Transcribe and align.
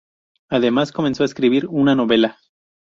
Además 0.49 0.91
comenzó 0.93 1.21
a 1.21 1.27
escribir 1.27 1.67
una 1.67 1.93
novela. 1.93 2.39